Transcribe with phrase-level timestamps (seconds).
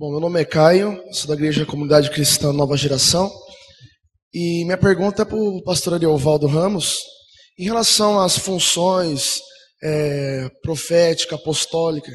[0.00, 3.28] Bom, meu nome é Caio, sou da Igreja Comunidade Cristã Nova Geração.
[4.32, 7.00] E minha pergunta é para o pastor Ariovaldo Ramos,
[7.58, 9.40] em relação às funções
[9.82, 12.12] é, profética, apostólica,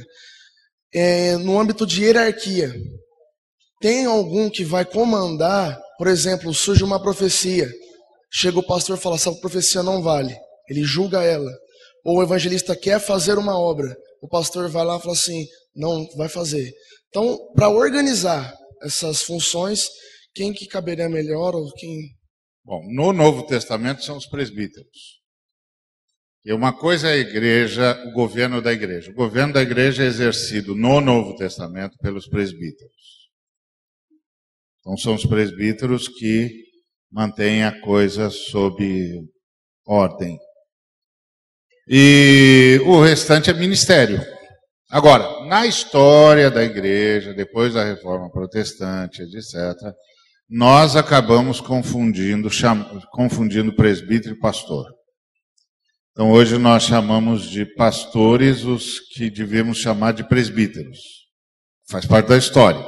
[0.94, 2.74] é, no âmbito de hierarquia.
[3.82, 7.70] Tem algum que vai comandar, por exemplo, surge uma profecia,
[8.32, 10.34] chega o pastor e fala: essa profecia não vale,
[10.70, 11.52] ele julga ela.
[12.06, 15.46] Ou o evangelista quer fazer uma obra, o pastor vai lá e fala assim:
[15.76, 16.72] não vai fazer.
[17.14, 19.88] Então, para organizar essas funções,
[20.34, 22.10] quem que caberia melhor ou quem?
[22.66, 25.22] Bom, no Novo Testamento são os presbíteros.
[26.44, 29.12] E uma coisa é a igreja, o governo da igreja.
[29.12, 33.30] O governo da igreja é exercido no Novo Testamento pelos presbíteros.
[34.80, 36.50] Então são os presbíteros que
[37.12, 38.84] mantêm a coisa sob
[39.86, 40.36] ordem.
[41.88, 44.20] E o restante é ministério.
[44.90, 49.94] Agora, na história da igreja, depois da reforma protestante, etc.,
[50.50, 52.84] nós acabamos confundindo, cham...
[53.12, 54.86] confundindo presbítero e pastor.
[56.12, 61.00] Então hoje nós chamamos de pastores os que devemos chamar de presbíteros.
[61.90, 62.86] Faz parte da história.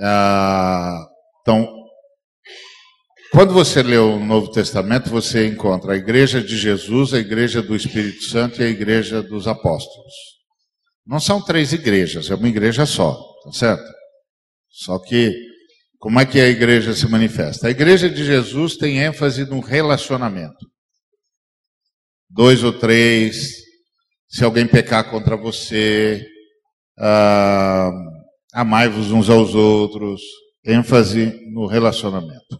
[0.00, 1.04] Ah,
[1.40, 1.68] então,
[3.32, 7.74] quando você lê o Novo Testamento, você encontra a igreja de Jesus, a igreja do
[7.74, 10.35] Espírito Santo e a igreja dos apóstolos.
[11.06, 13.84] Não são três igrejas, é uma igreja só, tá certo?
[14.68, 15.32] Só que,
[15.98, 17.68] como é que a igreja se manifesta?
[17.68, 20.66] A igreja de Jesus tem ênfase no relacionamento
[22.36, 23.62] dois ou três,
[24.28, 26.24] se alguém pecar contra você,
[26.98, 27.90] ah,
[28.52, 30.20] amai-vos uns aos outros,
[30.64, 32.58] ênfase no relacionamento.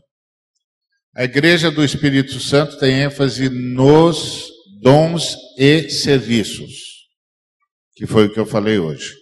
[1.14, 4.48] A igreja do Espírito Santo tem ênfase nos
[4.80, 6.95] dons e serviços,
[7.96, 9.14] que foi o que eu falei hoje.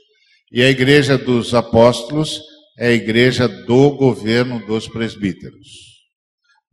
[0.52, 2.42] E a igreja dos apóstolos
[2.76, 5.68] é a igreja do governo dos presbíteros.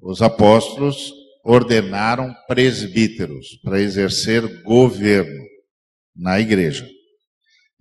[0.02, 1.14] Os apóstolos
[1.46, 5.44] ordenaram presbíteros para exercer governo
[6.16, 6.88] na igreja.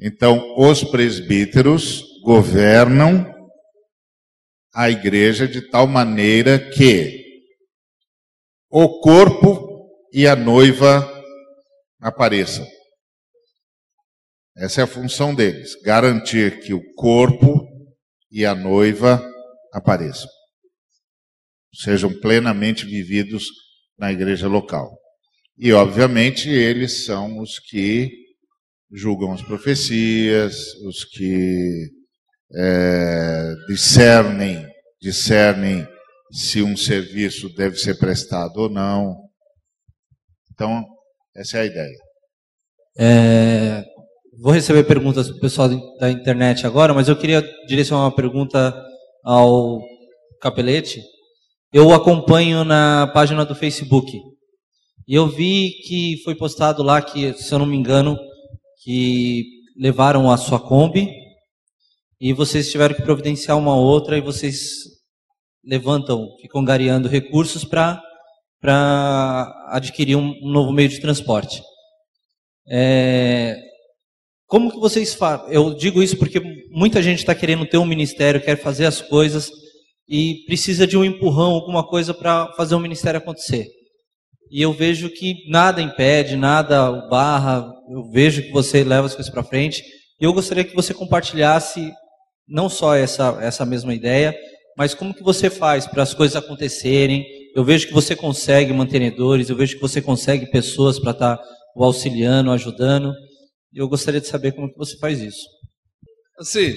[0.01, 3.27] Então, os presbíteros governam
[4.75, 7.21] a igreja de tal maneira que
[8.71, 11.07] o corpo e a noiva
[12.01, 12.67] apareçam.
[14.61, 17.67] Essa é a função deles, garantir que o corpo
[18.31, 19.25] e a noiva
[19.73, 20.29] apareçam
[21.75, 23.45] sejam plenamente vividos
[23.99, 24.99] na igreja local.
[25.57, 28.11] E, obviamente, eles são os que
[28.93, 31.91] julgam as profecias, os que
[32.55, 34.67] é, discernem,
[35.01, 35.87] discernem
[36.33, 39.17] se um serviço deve ser prestado ou não.
[40.53, 40.85] Então,
[41.37, 41.99] essa é a ideia.
[42.99, 43.85] É,
[44.39, 45.69] vou receber perguntas do pessoal
[45.99, 48.75] da internet agora, mas eu queria direcionar uma pergunta
[49.25, 49.81] ao
[50.41, 51.03] Capelete.
[51.73, 54.11] Eu acompanho na página do Facebook.
[55.07, 58.17] E eu vi que foi postado lá que, se eu não me engano,
[58.83, 59.45] que
[59.77, 61.09] levaram a sua Kombi
[62.21, 64.61] e vocês tiveram que providenciar uma outra e vocês
[65.65, 68.03] levantam, ficam gareando recursos para
[69.69, 71.63] adquirir um, novo meio de transporte.
[72.69, 73.57] É,
[74.51, 75.47] como que vocês fazem?
[75.55, 79.49] Eu digo isso porque muita gente está querendo ter um ministério, quer fazer as coisas
[80.09, 83.69] e precisa de um empurrão, alguma coisa para fazer o ministério acontecer.
[84.51, 89.33] E eu vejo que nada impede, nada barra, eu vejo que você leva as coisas
[89.33, 89.85] para frente.
[90.21, 91.89] E eu gostaria que você compartilhasse
[92.49, 94.37] não só essa, essa mesma ideia,
[94.77, 97.25] mas como que você faz para as coisas acontecerem.
[97.55, 101.45] Eu vejo que você consegue mantenedores, eu vejo que você consegue pessoas para estar tá
[101.77, 103.15] o auxiliando, ajudando.
[103.73, 105.47] Eu gostaria de saber como que você faz isso.
[106.39, 106.75] Assim,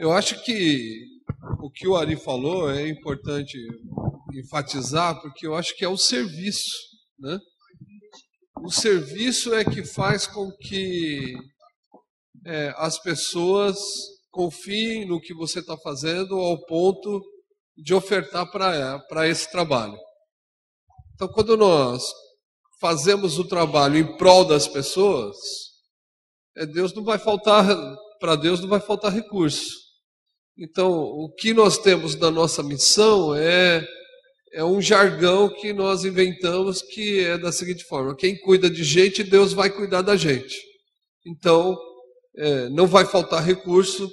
[0.00, 1.04] eu acho que
[1.60, 3.58] o que o Ari falou é importante
[4.34, 6.70] enfatizar, porque eu acho que é o serviço.
[7.18, 7.38] Né?
[8.64, 11.34] O serviço é que faz com que
[12.46, 13.78] é, as pessoas
[14.30, 17.22] confiem no que você está fazendo ao ponto
[17.76, 19.96] de ofertar para esse trabalho.
[21.14, 22.02] Então, quando nós
[22.84, 25.38] fazemos o trabalho em prol das pessoas,
[26.54, 27.66] é, Deus não vai faltar,
[28.20, 29.70] para Deus não vai faltar recurso.
[30.58, 33.82] Então, o que nós temos na nossa missão é,
[34.52, 39.24] é um jargão que nós inventamos que é da seguinte forma: quem cuida de gente,
[39.24, 40.54] Deus vai cuidar da gente.
[41.26, 41.74] Então,
[42.36, 44.10] é, não vai faltar recurso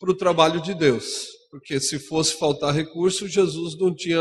[0.00, 4.18] para o trabalho de Deus, porque se fosse faltar recurso, Jesus não tinha,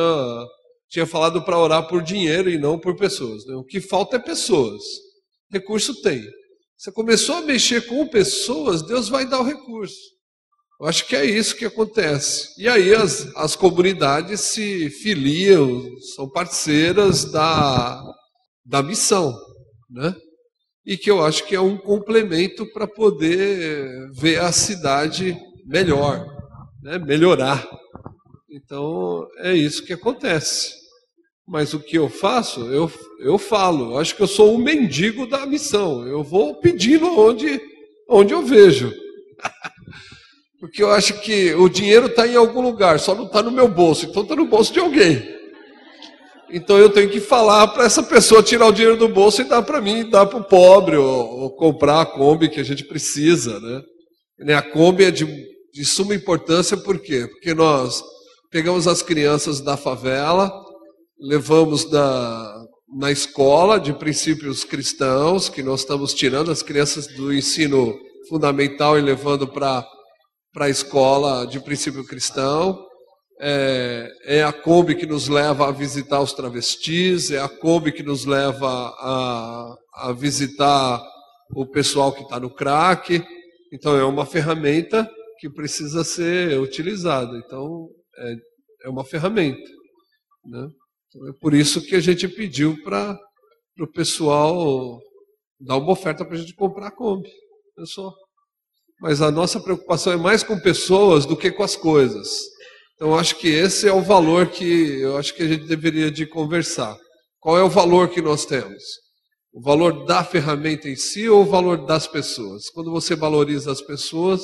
[0.90, 3.46] tinha falado para orar por dinheiro e não por pessoas.
[3.46, 3.56] Né?
[3.56, 4.82] O que falta é pessoas.
[5.52, 6.24] Recurso tem.
[6.78, 10.20] Você começou a mexer com pessoas, Deus vai dar o recurso.
[10.80, 12.50] Eu acho que é isso que acontece.
[12.58, 15.84] E aí as, as comunidades se filiam,
[16.16, 18.02] são parceiras da,
[18.66, 19.38] da missão,
[19.90, 20.16] né?
[20.86, 26.26] E que eu acho que é um complemento para poder ver a cidade melhor,
[26.82, 26.98] né?
[26.98, 27.68] melhorar.
[28.51, 30.74] Então é isso que acontece.
[31.48, 33.94] Mas o que eu faço, eu, eu falo.
[33.94, 36.07] Eu acho que eu sou um mendigo da missão.
[36.07, 37.62] Eu vou pedindo onde,
[38.07, 38.92] onde eu vejo.
[40.60, 43.68] Porque eu acho que o dinheiro está em algum lugar, só não está no meu
[43.68, 44.06] bolso.
[44.06, 45.40] Então está no bolso de alguém.
[46.52, 49.62] Então eu tenho que falar para essa pessoa tirar o dinheiro do bolso e dar
[49.62, 53.60] para mim, dar para o pobre, ou, ou, comprar a Kombi que a gente precisa.
[53.60, 54.56] Né?
[54.56, 55.25] A Kombi é de,
[55.72, 57.28] de suma importância, por quê?
[57.28, 58.04] Porque nós
[58.51, 60.51] pegamos as crianças da favela,
[61.19, 62.66] levamos da,
[62.98, 67.94] na escola de princípios cristãos, que nós estamos tirando as crianças do ensino
[68.28, 69.86] fundamental e levando para
[70.57, 72.86] a escola de princípio cristão.
[73.42, 78.04] É, é, a Kombi que nos leva a visitar os travestis, é a Kombi que
[78.04, 81.02] nos leva a, a visitar
[81.56, 83.24] o pessoal que está no crack.
[83.72, 85.10] Então, é uma ferramenta
[85.40, 87.38] que precisa ser utilizada.
[87.38, 87.88] Então,
[88.19, 88.36] é,
[88.86, 89.69] é uma ferramenta.
[90.45, 90.68] Né?
[91.07, 93.18] Então, é por isso que a gente pediu para
[93.80, 95.00] o pessoal
[95.60, 97.30] dar uma oferta para a gente comprar a Kombi.
[97.75, 98.13] Pessoal.
[99.01, 102.27] Mas a nossa preocupação é mais com pessoas do que com as coisas.
[102.95, 106.25] Então, acho que esse é o valor que eu acho que a gente deveria de
[106.25, 106.98] conversar.
[107.39, 108.83] Qual é o valor que nós temos?
[109.54, 112.69] O valor da ferramenta em si ou o valor das pessoas?
[112.69, 114.42] Quando você valoriza as pessoas,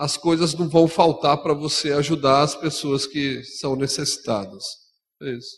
[0.00, 4.64] as coisas não vão faltar para você ajudar as pessoas que são necessitadas.
[5.22, 5.56] É isso.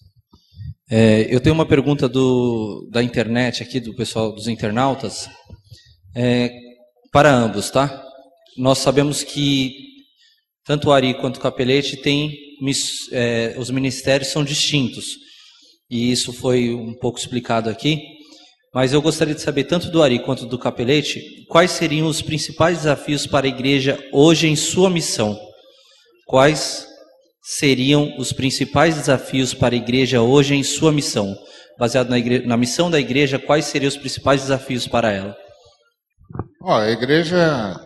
[0.91, 5.29] É, eu tenho uma pergunta do, da internet aqui, do pessoal dos internautas,
[6.12, 6.50] é,
[7.12, 8.05] para ambos, tá?
[8.59, 9.77] Nós sabemos que
[10.65, 12.37] tanto o Ari quanto o Capelete têm,
[13.12, 15.06] é, os ministérios são distintos,
[15.89, 18.00] e isso foi um pouco explicado aqui,
[18.75, 22.79] mas eu gostaria de saber, tanto do Ari quanto do Capelete, quais seriam os principais
[22.79, 25.39] desafios para a igreja hoje em sua missão?
[26.27, 26.87] Quais
[27.43, 31.37] seriam os principais desafios para a igreja hoje em sua missão?
[31.79, 32.17] Baseado na,
[32.47, 35.37] na missão da igreja, quais seriam os principais desafios para ela?
[36.63, 37.79] Ó, a igreja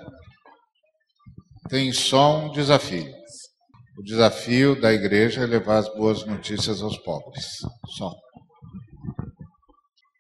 [1.68, 3.10] tem só um desafio.
[3.98, 7.46] O desafio da igreja é levar as boas notícias aos pobres.
[7.96, 8.12] Só.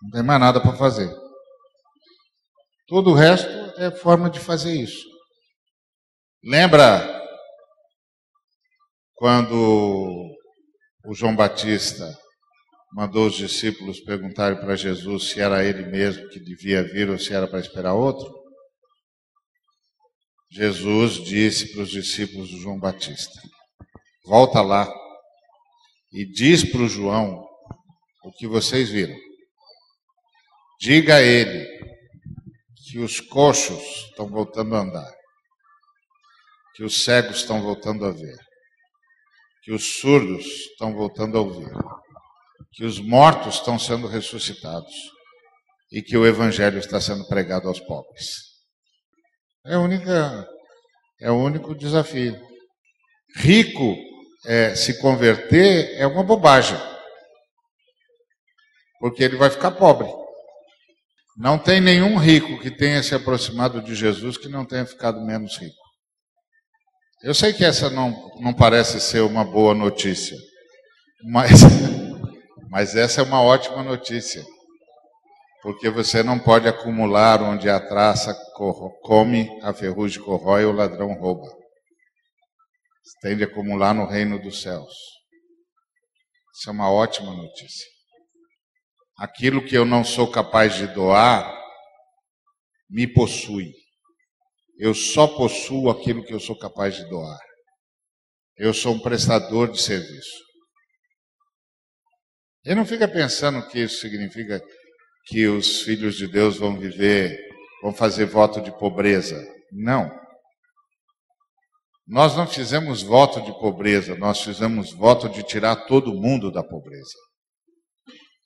[0.06, 1.12] Não tem mais nada para fazer.
[2.86, 5.04] Todo o resto é forma de fazer isso.
[6.44, 7.04] Lembra
[9.14, 10.32] quando
[11.04, 12.16] o João Batista
[12.94, 17.34] mandou os discípulos perguntarem para Jesus se era ele mesmo que devia vir ou se
[17.34, 18.32] era para esperar outro,
[20.52, 23.40] Jesus disse para os discípulos do João Batista:
[24.24, 24.88] Volta lá
[26.12, 27.44] e diz para o João
[28.22, 29.25] o que vocês viram.
[30.80, 31.66] Diga a ele
[32.88, 35.12] que os coxos estão voltando a andar,
[36.74, 38.38] que os cegos estão voltando a ver,
[39.62, 41.72] que os surdos estão voltando a ouvir,
[42.72, 44.94] que os mortos estão sendo ressuscitados
[45.90, 48.26] e que o evangelho está sendo pregado aos pobres.
[49.64, 50.46] É a única
[51.20, 52.38] é o único desafio.
[53.36, 53.96] Rico
[54.44, 56.78] é, se converter é uma bobagem.
[59.00, 60.25] Porque ele vai ficar pobre.
[61.36, 65.58] Não tem nenhum rico que tenha se aproximado de Jesus que não tenha ficado menos
[65.58, 65.76] rico.
[67.22, 70.36] Eu sei que essa não, não parece ser uma boa notícia,
[71.24, 71.50] mas,
[72.70, 74.42] mas essa é uma ótima notícia,
[75.62, 78.34] porque você não pode acumular onde a traça
[79.02, 81.48] come, a ferrugem corrói e o ladrão rouba.
[83.04, 84.94] Você tem de acumular no reino dos céus.
[86.54, 87.95] Isso é uma ótima notícia.
[89.18, 91.56] Aquilo que eu não sou capaz de doar
[92.88, 93.72] me possui.
[94.78, 97.38] Eu só possuo aquilo que eu sou capaz de doar.
[98.56, 100.44] Eu sou um prestador de serviço.
[102.64, 104.60] E não fica pensando que isso significa
[105.26, 107.38] que os filhos de Deus vão viver,
[107.82, 109.36] vão fazer voto de pobreza.
[109.72, 110.10] Não.
[112.06, 117.16] Nós não fizemos voto de pobreza, nós fizemos voto de tirar todo mundo da pobreza.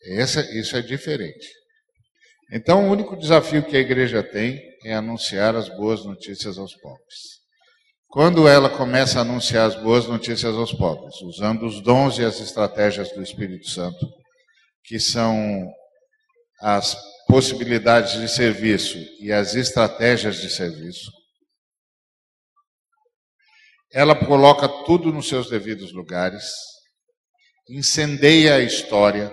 [0.03, 1.49] Essa, isso é diferente.
[2.53, 7.41] Então, o único desafio que a igreja tem é anunciar as boas notícias aos pobres.
[8.09, 12.41] Quando ela começa a anunciar as boas notícias aos pobres, usando os dons e as
[12.41, 14.05] estratégias do Espírito Santo,
[14.85, 15.65] que são
[16.61, 16.97] as
[17.29, 21.13] possibilidades de serviço e as estratégias de serviço.
[23.93, 26.45] Ela coloca tudo nos seus devidos lugares,
[27.69, 29.33] incendeia a história,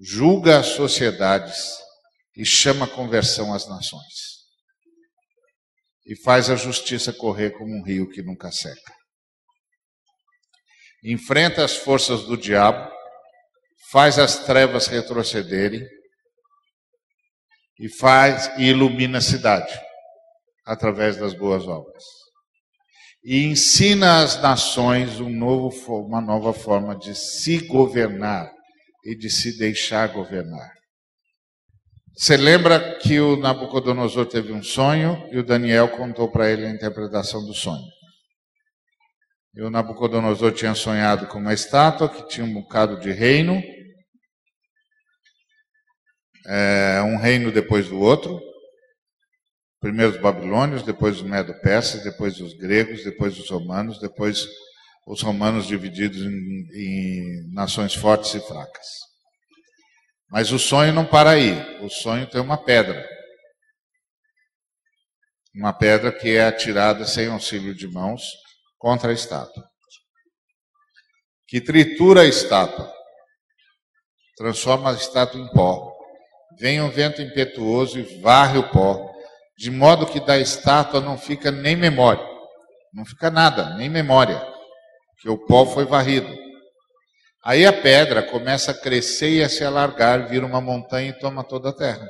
[0.00, 1.76] julga as sociedades
[2.36, 4.38] e chama a conversão às nações.
[6.06, 8.94] E faz a justiça correr como um rio que nunca seca.
[11.04, 12.90] Enfrenta as forças do diabo,
[13.90, 15.86] faz as trevas retrocederem
[17.78, 19.78] e faz e ilumina a cidade
[20.64, 22.04] através das boas obras.
[23.24, 28.57] E ensina às nações um novo, uma nova forma de se governar
[29.08, 30.70] e de se deixar governar.
[32.14, 36.70] Você lembra que o Nabucodonosor teve um sonho e o Daniel contou para ele a
[36.70, 37.86] interpretação do sonho.
[39.54, 43.62] E o Nabucodonosor tinha sonhado com uma estátua que tinha um bocado de reino,
[46.46, 48.38] é, um reino depois do outro.
[49.80, 54.46] Primeiro os babilônios, depois os medo-persas, depois os gregos, depois os romanos, depois
[55.08, 58.86] os romanos divididos em, em nações fortes e fracas.
[60.30, 61.54] Mas o sonho não para aí.
[61.82, 63.08] O sonho tem uma pedra.
[65.54, 68.22] Uma pedra que é atirada sem auxílio de mãos
[68.76, 69.64] contra a estátua.
[71.46, 72.92] Que tritura a estátua,
[74.36, 75.90] transforma a estátua em pó.
[76.60, 79.10] Vem um vento impetuoso e varre o pó,
[79.56, 82.24] de modo que da estátua não fica nem memória.
[82.92, 84.38] Não fica nada, nem memória,
[85.20, 86.28] que o pó foi varrido.
[87.44, 91.44] Aí a pedra começa a crescer e a se alargar, vira uma montanha e toma
[91.44, 92.06] toda a terra.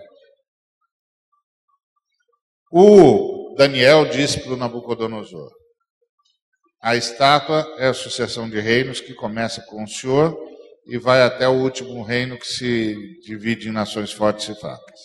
[2.70, 5.50] O Daniel disse para o Nabucodonosor:
[6.80, 10.38] a estátua é a sucessão de reinos que começa com o Senhor
[10.86, 15.00] e vai até o último reino que se divide em nações fortes e fracas.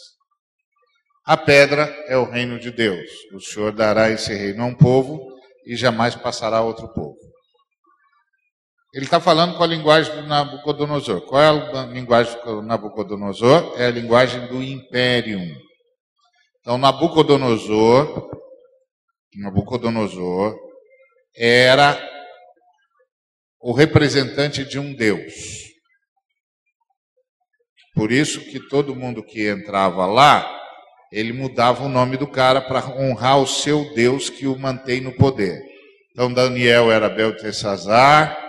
[1.26, 3.10] A pedra é o reino de Deus.
[3.34, 5.20] O Senhor dará esse reino a um povo
[5.66, 7.18] e jamais passará a outro povo.
[8.94, 11.22] Ele está falando com a linguagem do Nabucodonosor.
[11.22, 13.74] Qual é a linguagem do Nabucodonosor?
[13.76, 15.40] É a linguagem do império.
[16.60, 18.30] Então, Nabucodonosor,
[19.36, 20.56] Nabucodonosor
[21.36, 22.00] era
[23.60, 25.34] o representante de um Deus.
[27.96, 30.62] Por isso que todo mundo que entrava lá,
[31.12, 35.16] ele mudava o nome do cara para honrar o seu Deus que o mantém no
[35.16, 35.62] poder.
[36.12, 38.43] Então Daniel era Beltesazar,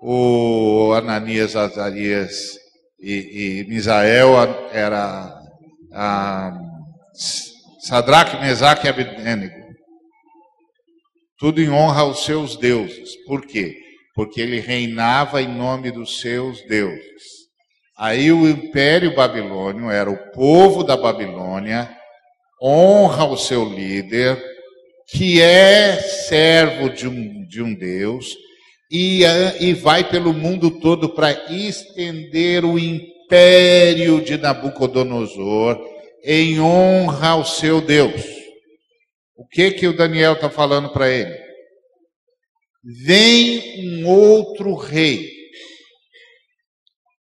[0.00, 2.58] o Ananias, Azarias
[3.00, 4.34] e, e Misael
[4.72, 5.38] era
[5.92, 6.52] a
[7.80, 9.60] Sadraque, Mesaque e Abednego.
[11.38, 13.16] Tudo em honra aos seus deuses.
[13.26, 13.76] Por quê?
[14.14, 17.40] Porque ele reinava em nome dos seus deuses.
[17.98, 21.94] Aí o império babilônio era o povo da Babilônia,
[22.62, 24.42] honra o seu líder,
[25.10, 28.34] que é servo de um, de um Deus,
[28.90, 29.22] e,
[29.60, 35.78] e vai pelo mundo todo para estender o império de Nabucodonosor
[36.24, 38.22] em honra ao seu Deus.
[39.36, 41.38] O que que o Daniel está falando para ele?
[42.82, 45.30] Vem um outro rei,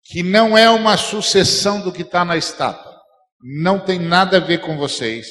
[0.04, 2.96] que não é uma sucessão do que está na estátua,
[3.40, 5.28] não tem nada a ver com vocês,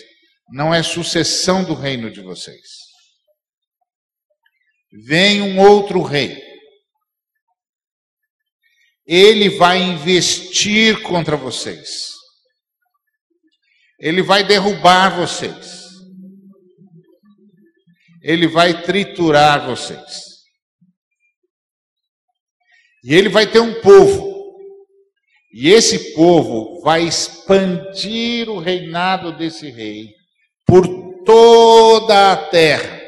[0.52, 2.79] não é sucessão do reino de vocês.
[4.92, 6.42] Vem um outro rei.
[9.06, 12.10] Ele vai investir contra vocês.
[14.00, 15.80] Ele vai derrubar vocês
[18.22, 20.30] ele vai triturar vocês.
[23.04, 24.30] E ele vai ter um povo.
[25.54, 30.14] E esse povo vai expandir o reinado desse rei
[30.66, 30.86] por
[31.24, 32.99] toda a terra.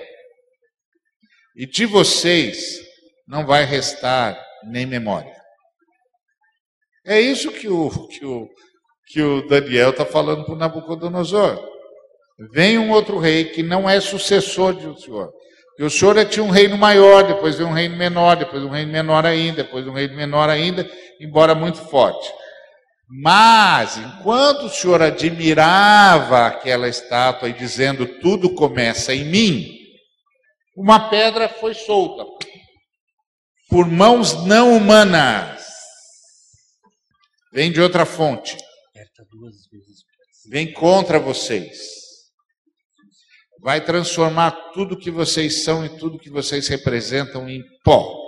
[1.55, 2.79] E de vocês
[3.27, 5.33] não vai restar nem memória.
[7.05, 8.47] É isso que o, que o,
[9.07, 11.59] que o Daniel está falando para Nabucodonosor.
[12.53, 15.31] Vem um outro rei que não é sucessor de o senhor.
[15.79, 18.69] E o senhor é, tinha um reino maior, depois veio um reino menor, depois um
[18.69, 20.89] reino menor ainda, depois um reino menor ainda,
[21.19, 22.31] embora muito forte.
[23.09, 29.80] Mas, enquanto o senhor admirava aquela estátua e dizendo tudo começa em mim,
[30.75, 32.25] uma pedra foi solta
[33.69, 35.61] por mãos não humanas.
[37.53, 38.57] Vem de outra fonte.
[40.49, 42.01] Vem contra vocês
[43.61, 48.19] vai transformar tudo que vocês são e tudo que vocês representam em pó.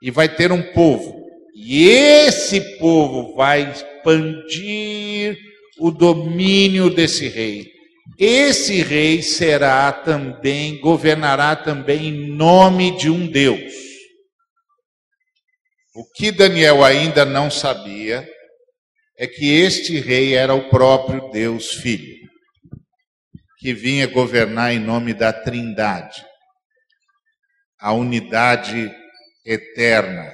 [0.00, 1.22] E vai ter um povo.
[1.54, 5.36] E esse povo vai expandir
[5.78, 7.70] o domínio desse rei.
[8.18, 13.72] Esse rei será também, governará também em nome de um Deus.
[15.94, 18.26] O que Daniel ainda não sabia
[19.16, 22.28] é que este rei era o próprio Deus Filho,
[23.58, 26.24] que vinha governar em nome da Trindade,
[27.78, 28.90] a unidade
[29.44, 30.32] eterna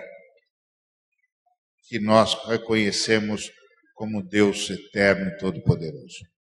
[1.88, 3.50] que nós reconhecemos
[3.94, 6.37] como Deus eterno e todo-poderoso.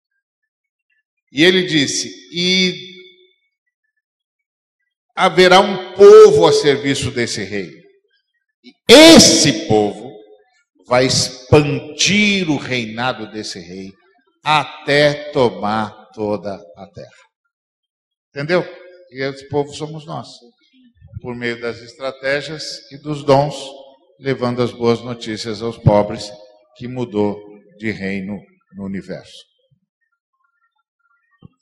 [1.32, 2.96] E ele disse: E
[5.16, 7.70] haverá um povo a serviço desse rei.
[8.64, 10.12] E esse povo
[10.88, 13.92] vai expandir o reinado desse rei
[14.44, 17.10] até tomar toda a terra.
[18.30, 18.64] Entendeu?
[19.12, 20.28] E esse povo somos nós,
[21.22, 23.56] por meio das estratégias e dos dons,
[24.20, 26.30] levando as boas notícias aos pobres,
[26.76, 27.38] que mudou
[27.78, 28.40] de reino
[28.76, 29.57] no universo.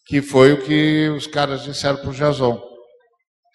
[0.05, 2.61] Que foi o que os caras disseram para o Jason.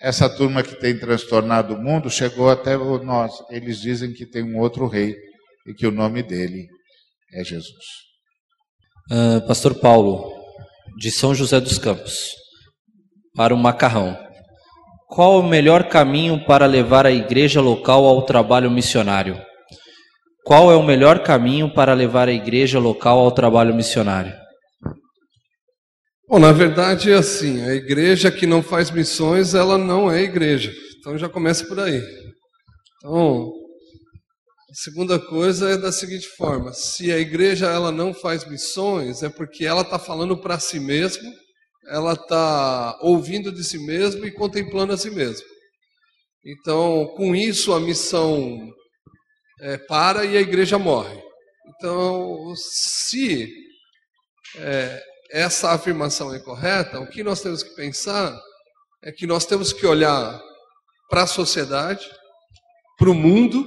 [0.00, 3.32] Essa turma que tem transtornado o mundo chegou até nós.
[3.50, 5.14] Eles dizem que tem um outro rei
[5.66, 6.66] e que o nome dele
[7.32, 8.10] é Jesus.
[9.10, 10.32] Uh, Pastor Paulo,
[10.96, 12.34] de São José dos Campos,
[13.34, 14.18] para o Macarrão.
[15.08, 19.40] Qual o melhor caminho para levar a igreja local ao trabalho missionário?
[20.44, 24.32] Qual é o melhor caminho para levar a igreja local ao trabalho missionário?
[26.30, 30.72] Bom, na verdade é assim, a igreja que não faz missões, ela não é igreja.
[30.96, 32.00] Então já começa por aí.
[32.98, 33.50] Então,
[34.70, 39.28] a segunda coisa é da seguinte forma: se a igreja ela não faz missões, é
[39.28, 41.28] porque ela está falando para si mesma,
[41.88, 45.44] ela está ouvindo de si mesma e contemplando a si mesma.
[46.46, 48.56] Então, com isso, a missão
[49.62, 51.20] é, para e a igreja morre.
[51.74, 53.52] Então, se
[54.58, 58.36] é, essa afirmação é correta, o que nós temos que pensar
[59.02, 60.40] é que nós temos que olhar
[61.08, 62.04] para a sociedade,
[62.98, 63.64] para o mundo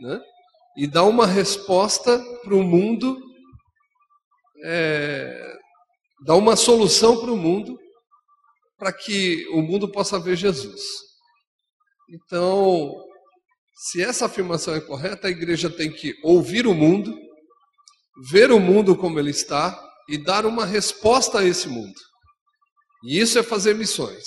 [0.00, 0.20] né?
[0.76, 3.20] e dar uma resposta para o mundo,
[4.64, 5.56] é,
[6.24, 7.78] dar uma solução para o mundo,
[8.76, 10.82] para que o mundo possa ver Jesus.
[12.10, 12.92] Então,
[13.74, 17.16] se essa afirmação é correta, a igreja tem que ouvir o mundo,
[18.30, 21.98] ver o mundo como ele está e dar uma resposta a esse mundo.
[23.02, 24.22] E isso é fazer missões.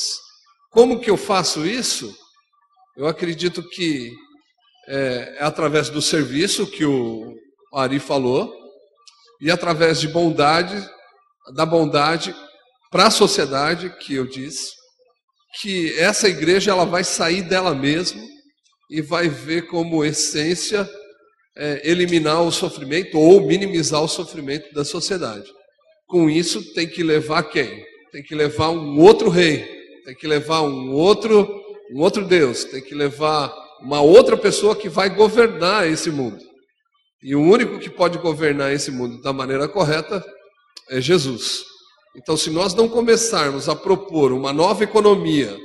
[0.71, 2.11] Como que eu faço isso?
[2.97, 4.11] Eu acredito que
[4.87, 7.35] é, é através do serviço que o
[7.71, 8.51] Ari falou
[9.39, 10.75] e através de bondade,
[11.53, 12.35] da bondade
[12.89, 14.71] para a sociedade que eu disse,
[15.61, 18.23] que essa igreja ela vai sair dela mesma
[18.89, 20.89] e vai ver como essência
[21.55, 25.47] é, eliminar o sofrimento ou minimizar o sofrimento da sociedade.
[26.07, 27.83] Com isso tem que levar quem?
[28.11, 29.65] Tem que levar um outro rei,
[30.05, 31.47] tem que levar um outro,
[31.91, 36.39] um outro Deus, tem que levar uma outra pessoa que vai governar esse mundo.
[37.21, 40.23] E o único que pode governar esse mundo da maneira correta
[40.89, 41.63] é Jesus.
[42.15, 45.57] Então, se nós não começarmos a propor uma nova economia,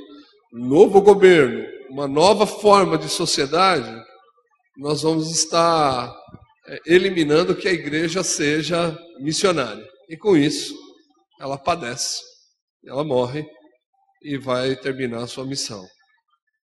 [0.53, 3.89] um novo governo, uma nova forma de sociedade,
[4.77, 6.13] nós vamos estar
[6.67, 9.90] é, eliminando que a igreja seja missionária.
[10.11, 10.75] E com isso,
[11.39, 12.19] ela padece,
[12.85, 13.45] ela morre
[14.21, 15.87] e vai terminar a sua missão.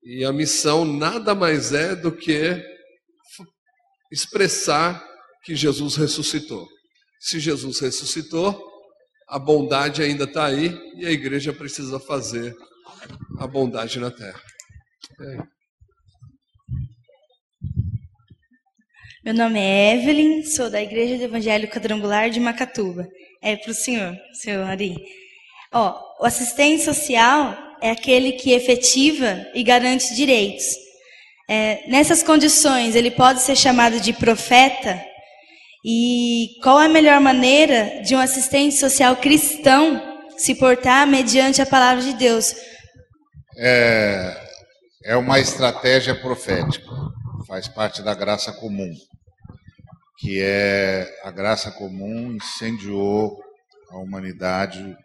[0.04, 2.62] E a missão nada mais é do que
[4.12, 5.02] expressar
[5.46, 6.68] que Jesus ressuscitou.
[7.22, 8.62] Se Jesus ressuscitou,
[9.30, 12.54] a bondade ainda está aí e a igreja precisa fazer
[13.40, 14.44] a bondade na terra.
[15.22, 15.61] É.
[19.24, 23.08] Meu nome é Evelyn, sou da Igreja do Evangelho Quadrangular de Macatuba.
[23.40, 24.96] É para o senhor, senhor Ari.
[25.72, 30.66] Ó, o assistente social é aquele que efetiva e garante direitos.
[31.48, 35.00] É, nessas condições, ele pode ser chamado de profeta?
[35.86, 40.02] E qual é a melhor maneira de um assistente social cristão
[40.36, 42.56] se portar mediante a palavra de Deus?
[43.56, 44.36] É,
[45.06, 46.90] é uma estratégia profética,
[47.48, 48.94] faz parte da graça comum,
[50.18, 53.42] que é a graça comum incendiou
[53.90, 54.96] a humanidade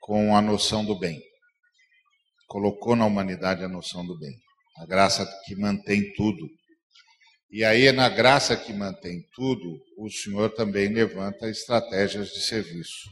[0.00, 1.28] com a noção do bem
[2.48, 4.34] colocou na humanidade a noção do bem,
[4.78, 6.48] a graça que mantém tudo.
[7.50, 13.10] E aí, na graça que mantém tudo, o Senhor também levanta estratégias de serviço.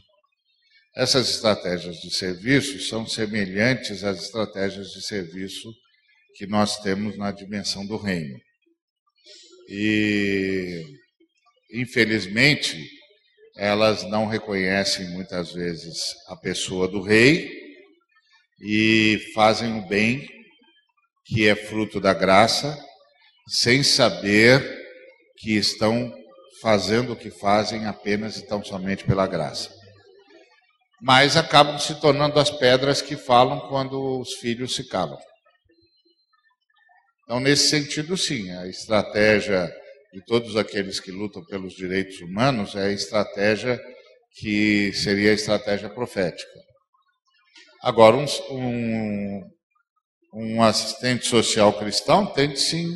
[0.95, 5.71] Essas estratégias de serviço são semelhantes às estratégias de serviço
[6.37, 8.37] que nós temos na dimensão do reino.
[9.67, 10.85] E,
[11.73, 12.79] infelizmente,
[13.57, 17.51] elas não reconhecem muitas vezes a pessoa do rei
[18.61, 20.27] e fazem o bem
[21.25, 22.77] que é fruto da graça,
[23.49, 24.63] sem saber
[25.39, 26.13] que estão
[26.61, 29.73] fazendo o que fazem apenas e tão somente pela graça.
[31.01, 35.17] Mas acabam se tornando as pedras que falam quando os filhos se calam.
[37.27, 39.69] Então, nesse sentido, sim, a estratégia
[40.13, 43.77] de todos aqueles que lutam pelos direitos humanos é a estratégia
[44.39, 46.49] que seria a estratégia profética.
[47.83, 49.41] Agora, um, um,
[50.35, 52.87] um assistente social cristão tem de, se,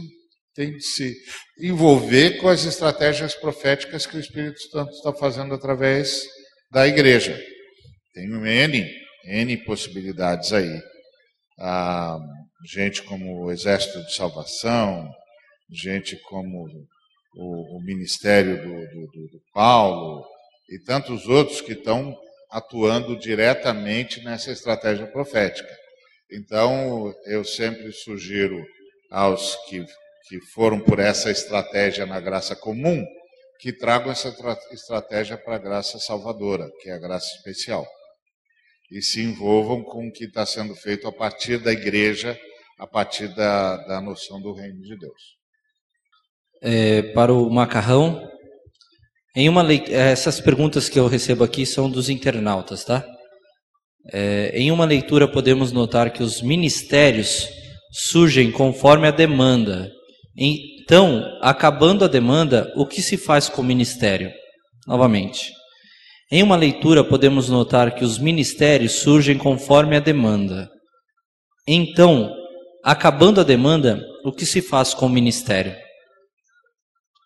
[0.56, 1.14] tem de se
[1.60, 6.26] envolver com as estratégias proféticas que o Espírito Santo está fazendo através
[6.72, 7.38] da igreja.
[8.14, 8.90] Tem N,
[9.26, 10.82] N possibilidades aí.
[11.60, 12.18] Ah,
[12.66, 15.10] gente como o Exército de Salvação,
[15.70, 16.68] gente como
[17.36, 20.26] o, o Ministério do, do, do Paulo
[20.70, 22.18] e tantos outros que estão
[22.50, 25.74] atuando diretamente nessa estratégia profética.
[26.32, 28.62] Então, eu sempre sugiro
[29.10, 29.84] aos que,
[30.28, 33.06] que foram por essa estratégia na graça comum,
[33.60, 34.34] que tragam essa
[34.72, 37.88] estratégia para a graça salvadora, que é a graça especial.
[38.90, 42.38] E se envolvam com o que está sendo feito a partir da igreja,
[42.80, 45.42] a partir da, da noção do reino de Deus
[46.62, 48.30] é, para o macarrão.
[49.36, 53.04] Em uma essas perguntas que eu recebo aqui são dos internautas, tá?
[54.12, 57.48] É, em uma leitura podemos notar que os ministérios
[57.92, 59.90] surgem conforme a demanda.
[60.36, 64.32] Então, acabando a demanda, o que se faz com o ministério?
[64.88, 65.52] Novamente.
[66.32, 70.70] Em uma leitura podemos notar que os ministérios surgem conforme a demanda.
[71.68, 72.34] Então,
[72.84, 75.76] acabando a demanda, o que se faz com o ministério?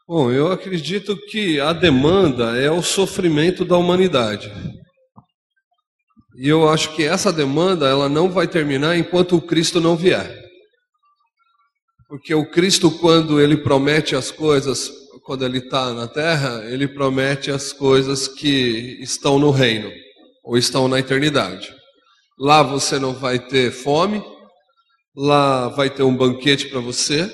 [0.07, 4.51] Bom, eu acredito que a demanda é o sofrimento da humanidade.
[6.37, 10.43] E eu acho que essa demanda ela não vai terminar enquanto o Cristo não vier.
[12.07, 14.91] Porque o Cristo, quando ele promete as coisas,
[15.23, 19.91] quando ele está na terra, ele promete as coisas que estão no reino,
[20.43, 21.73] ou estão na eternidade.
[22.39, 24.23] Lá você não vai ter fome,
[25.15, 27.31] lá vai ter um banquete para você,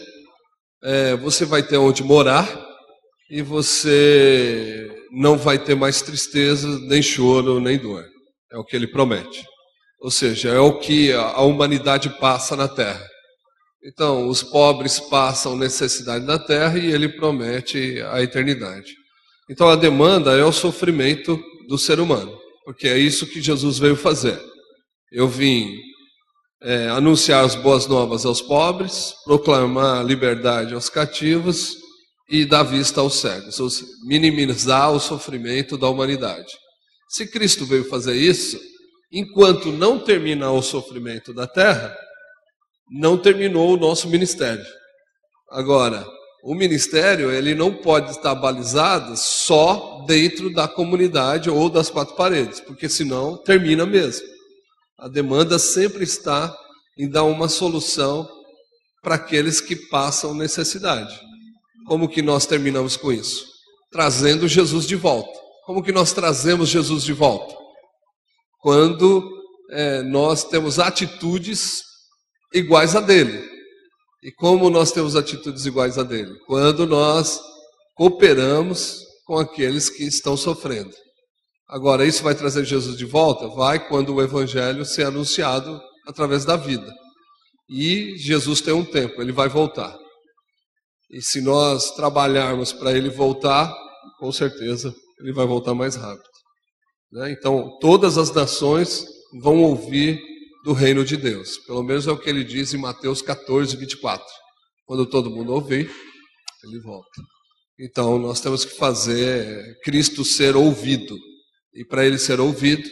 [0.84, 2.48] é, você vai ter onde morar
[3.30, 8.06] e você não vai ter mais tristeza, nem choro, nem dor.
[8.52, 9.46] É o que ele promete.
[10.02, 13.06] Ou seja, é o que a humanidade passa na terra.
[13.84, 18.94] Então, os pobres passam necessidade na terra e ele promete a eternidade.
[19.50, 23.96] Então, a demanda é o sofrimento do ser humano, porque é isso que Jesus veio
[23.96, 24.40] fazer.
[25.12, 25.78] Eu vim
[26.64, 31.76] é, anunciar as boas novas aos pobres, proclamar a liberdade aos cativos
[32.30, 36.52] e dar vista aos cegos, ou seja, minimizar o sofrimento da humanidade.
[37.10, 38.60] Se Cristo veio fazer isso,
[39.12, 41.94] enquanto não terminar o sofrimento da terra,
[42.90, 44.66] não terminou o nosso ministério.
[45.50, 46.06] Agora,
[46.44, 52.60] o ministério ele não pode estar balizado só dentro da comunidade ou das quatro paredes,
[52.62, 54.26] porque senão termina mesmo.
[55.02, 56.56] A demanda sempre está
[56.96, 58.30] em dar uma solução
[59.02, 61.20] para aqueles que passam necessidade.
[61.88, 63.48] Como que nós terminamos com isso?
[63.92, 65.40] Trazendo Jesus de volta.
[65.66, 67.52] Como que nós trazemos Jesus de volta?
[68.60, 69.28] Quando
[69.72, 71.82] é, nós temos atitudes
[72.54, 73.50] iguais a dele.
[74.22, 76.38] E como nós temos atitudes iguais a dele?
[76.46, 77.42] Quando nós
[77.96, 80.94] cooperamos com aqueles que estão sofrendo.
[81.72, 83.48] Agora, isso vai trazer Jesus de volta?
[83.48, 86.92] Vai quando o evangelho ser anunciado através da vida.
[87.70, 89.98] E Jesus tem um tempo, ele vai voltar.
[91.10, 93.74] E se nós trabalharmos para ele voltar,
[94.20, 96.30] com certeza ele vai voltar mais rápido.
[97.12, 97.32] Né?
[97.32, 99.06] Então, todas as nações
[99.42, 100.20] vão ouvir
[100.66, 101.58] do reino de Deus.
[101.60, 104.26] Pelo menos é o que ele diz em Mateus 14, 24.
[104.86, 105.90] Quando todo mundo ouvir,
[106.66, 107.22] ele volta.
[107.80, 111.18] Então, nós temos que fazer Cristo ser ouvido.
[111.74, 112.90] E para ele ser ouvido,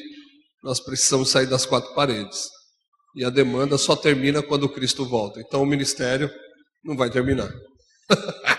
[0.64, 2.48] nós precisamos sair das quatro paredes.
[3.16, 5.40] E a demanda só termina quando Cristo volta.
[5.42, 6.30] Então o ministério
[6.84, 7.50] não vai terminar.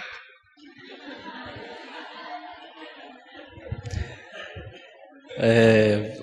[5.39, 6.19] é...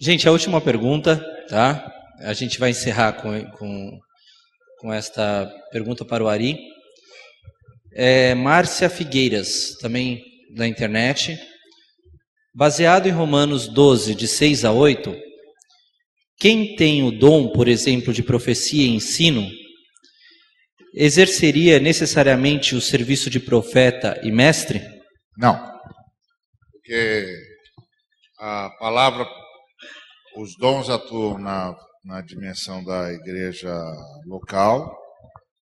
[0.00, 1.92] Gente, a última pergunta, tá?
[2.20, 4.00] A gente vai encerrar com, com,
[4.80, 6.58] com esta pergunta para o Ari.
[7.94, 10.22] É Márcia Figueiras, também
[10.54, 11.38] da internet.
[12.58, 15.14] Baseado em Romanos 12, de 6 a 8,
[16.38, 19.46] quem tem o dom, por exemplo, de profecia e ensino,
[20.94, 24.80] exerceria necessariamente o serviço de profeta e mestre?
[25.36, 25.54] Não.
[26.72, 27.26] Porque
[28.38, 29.28] a palavra,
[30.38, 33.70] os dons atuam na, na dimensão da igreja
[34.24, 34.96] local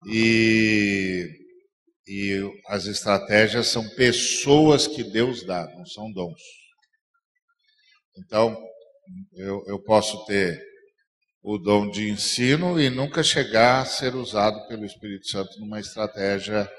[0.08, 1.30] e,
[2.08, 6.59] e as estratégias são pessoas que Deus dá, não são dons.
[8.20, 8.56] Então,
[9.34, 10.62] eu, eu posso ter
[11.42, 16.70] o dom de ensino e nunca chegar a ser usado pelo Espírito Santo numa estratégia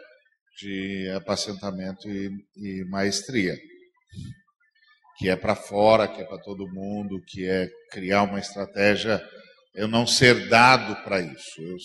[0.60, 3.56] de apacentamento e, e maestria,
[5.16, 9.22] que é para fora, que é para todo mundo, que é criar uma estratégia.
[9.74, 11.62] Eu não ser dado para isso.
[11.62, 11.76] Eu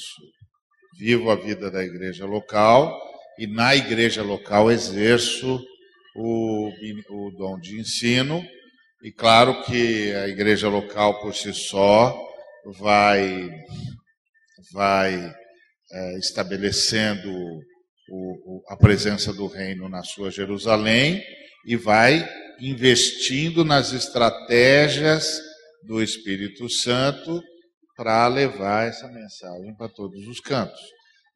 [0.97, 2.93] vivo a vida da igreja local
[3.39, 5.63] e na igreja local exerço
[6.15, 6.69] o,
[7.09, 8.43] o dom de ensino.
[9.05, 12.19] E claro que a igreja local por si só
[12.79, 13.51] vai,
[14.73, 15.31] vai
[15.91, 17.51] é, estabelecendo o,
[18.09, 21.23] o, a presença do reino na sua Jerusalém
[21.67, 22.27] e vai
[22.59, 25.39] investindo nas estratégias
[25.83, 27.43] do Espírito Santo
[27.95, 30.81] para levar essa mensagem para todos os cantos.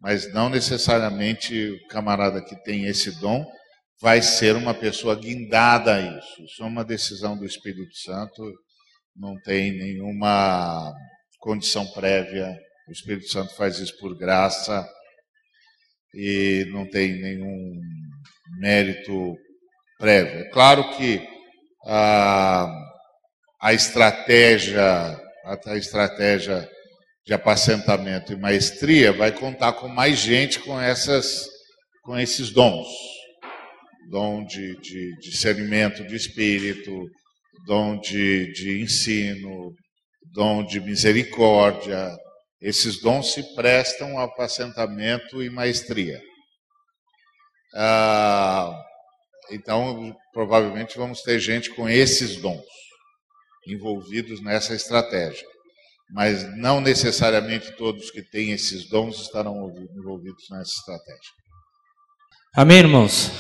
[0.01, 3.45] Mas não necessariamente o camarada que tem esse dom
[4.01, 6.43] vai ser uma pessoa guindada a isso.
[6.43, 8.41] Isso é uma decisão do Espírito Santo,
[9.15, 10.93] não tem nenhuma
[11.39, 12.57] condição prévia.
[12.87, 14.87] O Espírito Santo faz isso por graça
[16.13, 17.79] e não tem nenhum
[18.59, 19.35] mérito
[19.97, 20.39] prévio.
[20.39, 21.21] É claro que
[21.85, 22.67] a,
[23.61, 24.81] a estratégia,
[25.45, 26.67] a, a estratégia
[27.25, 31.47] de apacentamento e maestria vai contar com mais gente com essas,
[32.01, 32.87] com esses dons,
[34.09, 37.05] dom de, de discernimento de espírito,
[37.65, 39.73] dom de, de ensino,
[40.33, 42.09] dom de misericórdia.
[42.61, 46.19] Esses dons se prestam ao apacentamento e maestria.
[47.73, 48.73] Ah,
[49.51, 52.65] então, provavelmente vamos ter gente com esses dons
[53.67, 55.47] envolvidos nessa estratégia.
[56.11, 61.39] Mas não necessariamente todos que têm esses dons estarão envolvidos nessa estratégia.
[62.53, 63.31] Amén, hermanos.